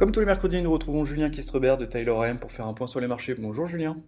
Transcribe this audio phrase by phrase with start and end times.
[0.00, 2.86] Comme tous les mercredis, nous retrouvons Julien Kistrebert de Taylor M pour faire un point
[2.86, 3.34] sur les marchés.
[3.34, 4.02] Bonjour Julien.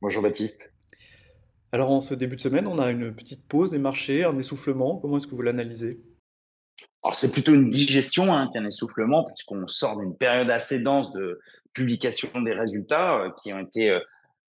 [0.00, 0.74] Bonjour Baptiste.
[1.70, 4.96] Alors en ce début de semaine, on a une petite pause des marchés, un essoufflement.
[4.96, 6.00] Comment est-ce que vous l'analysez?
[7.04, 11.38] Alors c'est plutôt une digestion hein, qu'un essoufflement, puisqu'on sort d'une période assez dense de
[11.72, 14.00] publication des résultats euh, qui ont été euh,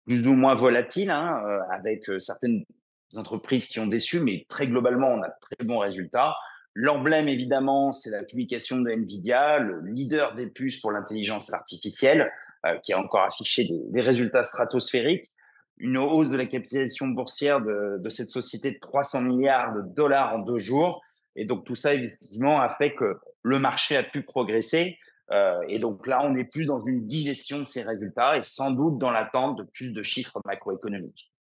[0.07, 2.63] plus ou moins volatiles, hein, euh, avec certaines
[3.17, 6.37] entreprises qui ont déçu, mais très globalement, on a de très bons résultats.
[6.75, 12.31] L'emblème, évidemment, c'est la publication de Nvidia, le leader des puces pour l'intelligence artificielle,
[12.83, 15.31] qui a encore affiché des, résultats stratosphériques.
[15.79, 20.35] Une hausse de la capitalisation boursière de, de, cette société de 300 milliards de dollars
[20.35, 21.01] en deux jours.
[21.37, 24.99] Et donc, tout ça, effectivement, a fait que le marché a pu progresser.
[25.31, 28.71] Euh, et donc là, on est plus dans une digestion de ces résultats et sans
[28.71, 31.31] doute dans l'attente de plus de chiffres macroéconomiques.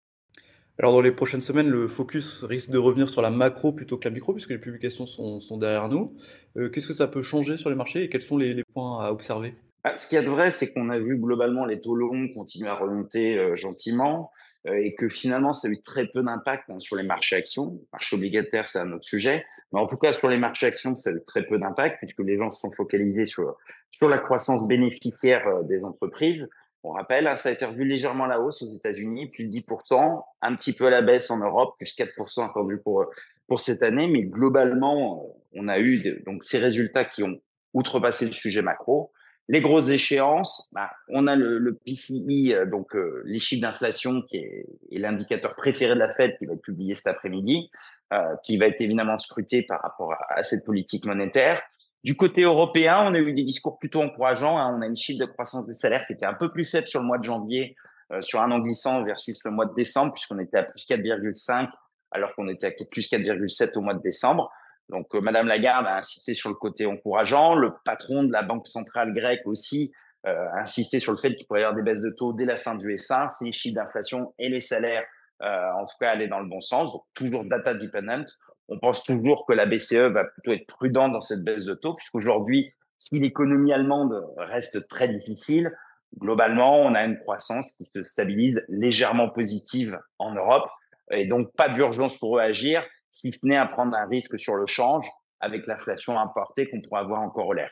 [0.81, 4.05] Alors dans les prochaines semaines, le focus risque de revenir sur la macro plutôt que
[4.05, 6.15] la micro, puisque les publications sont, derrière nous.
[6.57, 9.11] Euh, qu'est-ce que ça peut changer sur les marchés et quels sont les, points à
[9.11, 9.57] observer?
[9.83, 12.29] Bah, Ce qu'il y a de vrai, c'est qu'on a vu globalement les taux longs
[12.29, 14.31] continuer à remonter euh, gentiment.
[14.69, 17.81] Euh, et que finalement, ça a eu très peu d'impact hein, sur les marchés actions.
[17.93, 19.45] Marché obligataire, c'est un autre sujet.
[19.73, 22.21] Mais en tout cas, sur les marchés actions, ça a eu très peu d'impact puisque
[22.21, 23.57] les gens se sont focalisés sur,
[23.91, 26.49] sur la croissance bénéficiaire des entreprises.
[26.85, 29.51] On rappelle, hein, ça a été revu légèrement à la hausse aux États-Unis, plus de
[29.51, 33.07] 10%, un petit peu à la baisse en Europe, plus 4% attendu pour,
[33.47, 34.07] pour cette année.
[34.07, 37.41] Mais globalement, on a eu donc ces résultats qui ont
[37.75, 39.13] outrepassé le sujet macro.
[39.51, 44.21] Les grosses échéances, bah, on a le, le PCI, euh, donc euh, les chiffres d'inflation,
[44.21, 47.71] qui est, l'indicateur préféré de la Fed, qui va être publié cet après-midi,
[48.13, 51.63] euh, qui va être évidemment scruté par rapport à, cette politique monétaire.
[52.05, 54.59] Du côté européen, on a eu des discours plutôt encourageants.
[54.59, 54.77] Hein.
[54.79, 57.01] On a une chiffre de croissance des salaires qui était un peu plus faible sur
[57.01, 57.77] le mois de janvier,
[58.21, 61.69] sur un an glissant versus le mois de décembre, puisqu'on était à plus 4,5
[62.11, 64.51] alors qu'on était à plus 4,7 au mois de décembre.
[64.89, 67.55] Donc, euh, Madame Lagarde a insisté sur le côté encourageant.
[67.55, 69.93] Le patron de la Banque centrale grecque aussi
[70.27, 72.45] euh, a insisté sur le fait qu'il pourrait y avoir des baisses de taux dès
[72.45, 75.05] la fin du S1 si les chiffres d'inflation et les salaires,
[75.43, 76.93] euh, en tout cas, allaient dans le bon sens.
[76.93, 78.29] Donc, toujours data dependent.
[78.69, 81.95] On pense toujours que la BCE va plutôt être prudente dans cette baisse de taux,
[81.95, 85.73] puisqu'aujourd'hui, si l'économie allemande reste très difficile,
[86.19, 90.69] globalement, on a une croissance qui se stabilise légèrement positive en Europe.
[91.11, 94.55] Et donc, pas d'urgence pour eux à agir si n'est à prendre un risque sur
[94.55, 95.07] le change
[95.41, 97.71] avec l'inflation importée qu'on pourra avoir en corollaire.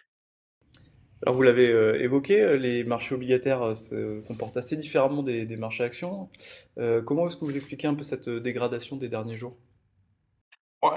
[1.22, 5.56] Alors vous l'avez euh, évoqué, euh, les marchés obligataires euh, se comportent assez différemment des,
[5.56, 6.28] marchés actions.
[7.04, 9.56] comment est-ce que vous expliquez un peu cette dégradation des derniers jours?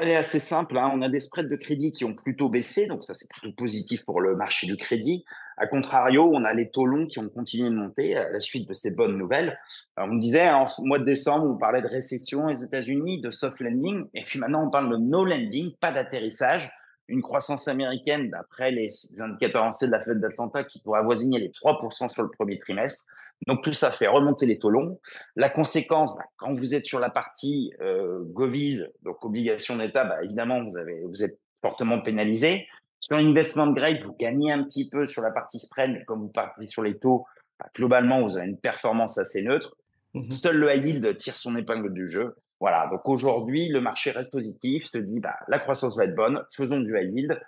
[0.01, 0.77] Est assez simple.
[0.77, 0.91] Hein.
[0.93, 4.05] On a des spreads de crédit qui ont plutôt baissé, donc ça c'est plutôt positif
[4.05, 5.25] pour le marché du crédit.
[5.57, 8.67] A contrario, on a les taux longs qui ont continué de monter à la suite
[8.67, 9.59] de ces bonnes nouvelles.
[9.97, 13.59] on disait hein, en mois de décembre, on parlait de récession aux États-Unis, de soft
[13.59, 16.71] landing, et puis maintenant on parle de no landing, pas d'atterrissage.
[17.09, 18.89] Une croissance américaine, d'après les
[19.19, 23.11] indicateurs avancés de la Fed d'Atlanta, qui pourrait avoisiner les 3% sur le premier trimestre.
[23.47, 24.99] Donc tout ça fait remonter les taux longs.
[25.35, 30.23] La conséquence, bah, quand vous êtes sur la partie euh, Govies, donc obligation d'État, bah,
[30.23, 32.67] évidemment vous, avez, vous êtes fortement pénalisé.
[32.99, 36.31] Sur l'investment grade, vous gagnez un petit peu sur la partie spread, mais comme vous
[36.31, 37.25] partez sur les taux,
[37.59, 39.75] bah, globalement vous avez une performance assez neutre.
[40.13, 42.35] Mmh Seul le high yield tire son épingle du jeu.
[42.59, 46.43] Voilà, donc aujourd'hui, le marché reste positif, se dit bah, la croissance va être bonne,
[46.53, 47.41] faisons du high yield.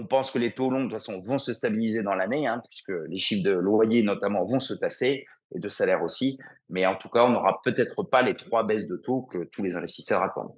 [0.00, 2.62] On pense que les taux longs, de toute façon, vont se stabiliser dans l'année, hein,
[2.64, 6.38] puisque les chiffres de loyer, notamment, vont se tasser, et de salaire aussi.
[6.68, 9.62] Mais en tout cas, on n'aura peut-être pas les trois baisses de taux que tous
[9.62, 10.54] les investisseurs attendent.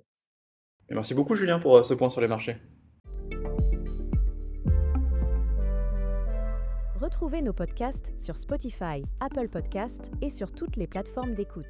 [0.91, 2.57] merci beaucoup, Julien, pour euh, ce point sur les marchés.
[7.01, 11.65] Retrouvez nos podcasts sur Spotify, Apple Podcasts et sur toutes les plateformes d'écoute.